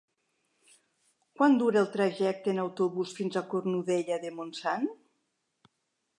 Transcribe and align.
Quant 1.41 1.57
dura 1.63 1.79
el 1.83 1.91
trajecte 1.97 2.51
en 2.55 2.63
autobús 2.65 3.15
fins 3.21 3.39
a 3.43 3.45
Cornudella 3.53 4.19
de 4.27 4.35
Montsant? 4.41 4.91